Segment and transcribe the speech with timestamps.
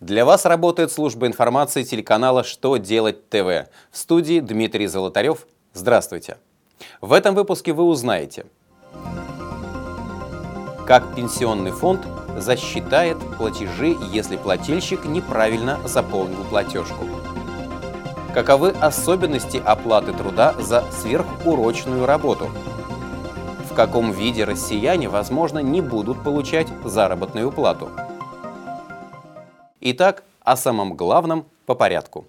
[0.00, 3.68] Для вас работает служба информации телеканала «Что делать ТВ».
[3.90, 5.46] В студии Дмитрий Золотарев.
[5.72, 6.36] Здравствуйте.
[7.00, 8.44] В этом выпуске вы узнаете,
[10.86, 12.06] как пенсионный фонд
[12.36, 17.06] засчитает платежи, если плательщик неправильно заполнил платежку.
[18.34, 22.50] Каковы особенности оплаты труда за сверхурочную работу?
[23.70, 27.88] В каком виде россияне, возможно, не будут получать заработную плату?
[29.80, 32.26] Итак, о самом главном по порядку.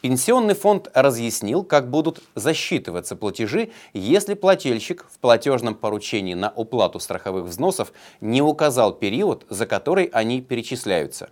[0.00, 7.44] Пенсионный фонд разъяснил, как будут засчитываться платежи, если плательщик в платежном поручении на уплату страховых
[7.44, 11.28] взносов не указал период, за который они перечисляются.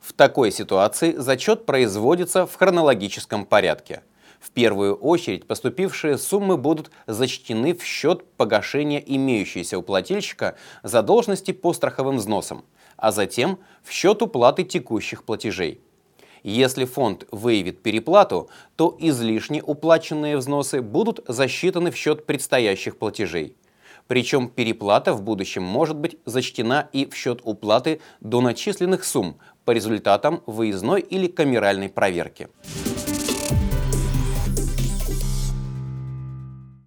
[0.00, 4.02] В такой ситуации зачет производится в хронологическом порядке.
[4.40, 11.74] В первую очередь поступившие суммы будут зачтены в счет погашения имеющейся у плательщика задолженности по
[11.74, 12.64] страховым взносам,
[12.96, 15.80] а затем в счет уплаты текущих платежей.
[16.42, 23.56] Если фонд выявит переплату, то излишне уплаченные взносы будут засчитаны в счет предстоящих платежей.
[24.06, 29.72] Причем переплата в будущем может быть зачтена и в счет уплаты до начисленных сумм по
[29.72, 32.48] результатам выездной или камеральной проверки.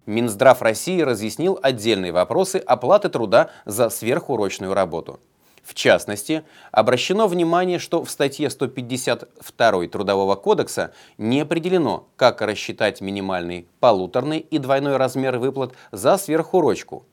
[0.06, 5.20] Минздрав России разъяснил отдельные вопросы оплаты труда за сверхурочную работу.
[5.62, 13.66] В частности, обращено внимание, что в статье 152 Трудового кодекса не определено, как рассчитать минимальный
[13.80, 17.06] полуторный и двойной размер выплат за сверхурочку.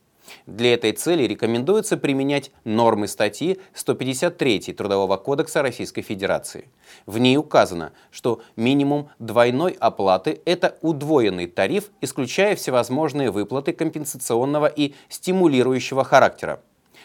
[0.46, 6.70] Для этой цели рекомендуется применять нормы статьи 153 Трудового кодекса Российской Федерации.
[7.06, 14.94] В ней указано, что минимум двойной оплаты– это удвоенный тариф, исключая всевозможные выплаты компенсационного и
[15.10, 16.62] стимулирующего характера.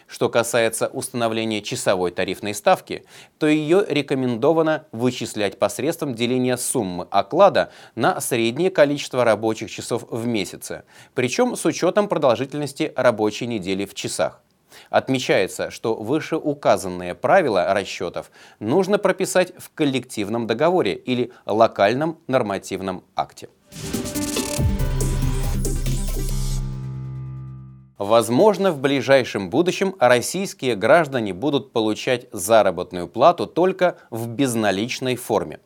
[0.07, 3.05] Что касается установления часовой тарифной ставки,
[3.39, 10.85] то ее рекомендовано вычислять посредством деления суммы оклада на среднее количество рабочих часов в месяце,
[11.15, 14.43] причем с учетом продолжительности рабочей недели в часах.
[14.91, 18.31] Отмечается, что вышеуказанные правила расчетов
[18.61, 23.49] нужно прописать в коллективном договоре или локальном нормативном акте.
[27.99, 35.61] Возможно, в ближайшем будущем российские граждане будут получать заработную плату только в безналичной форме.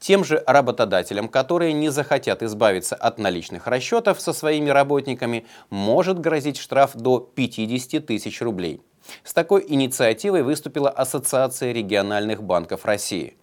[0.00, 6.56] Тем же работодателям, которые не захотят избавиться от наличных расчетов со своими работниками, может грозить
[6.56, 8.80] штраф до 50 тысяч рублей.
[9.22, 13.36] С такой инициативой выступила Ассоциация региональных банков России–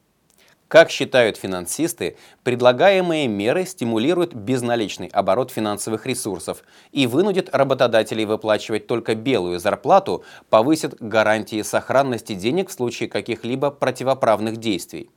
[0.69, 9.16] как считают финансисты, предлагаемые меры стимулируют безналичный оборот финансовых ресурсов и вынудят работодателей выплачивать только
[9.16, 15.09] белую зарплату, повысят гарантии сохранности денег в случае каких-либо противоправных действий.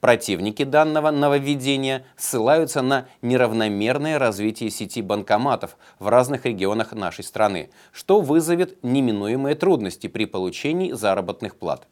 [0.00, 8.20] Противники данного нововведения ссылаются на неравномерное развитие сети банкоматов в разных регионах нашей страны, что
[8.20, 11.86] вызовет неминуемые трудности при получении заработных плат.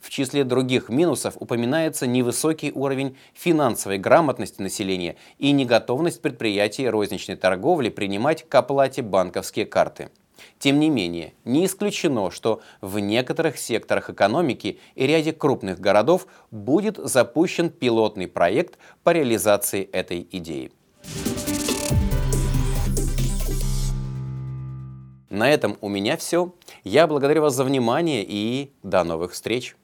[0.00, 7.88] В числе других минусов упоминается невысокий уровень финансовой грамотности населения и неготовность предприятий розничной торговли
[7.88, 10.10] принимать к оплате банковские карты.
[10.58, 16.96] Тем не менее, не исключено, что в некоторых секторах экономики и ряде крупных городов будет
[16.96, 20.72] запущен пилотный проект по реализации этой идеи.
[25.30, 26.52] На этом у меня все.
[26.84, 29.76] Я благодарю вас за внимание и до новых встреч.